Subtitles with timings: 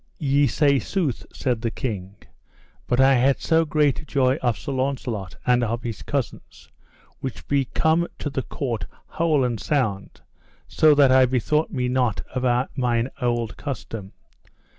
[0.17, 2.15] Ye say sooth, said the king,
[2.87, 6.71] but I had so great joy of Sir Launcelot and of his cousins,
[7.19, 10.21] which be come to the court whole and sound,
[10.67, 12.45] so that I bethought me not of
[12.75, 14.13] mine old custom.